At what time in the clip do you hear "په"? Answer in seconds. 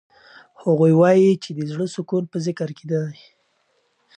2.31-2.37